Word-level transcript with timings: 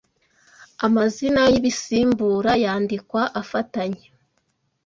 amazina 0.85 1.41
bisimbura 1.63 2.51
yandikwa 2.63 3.21
afatanye 3.41 4.03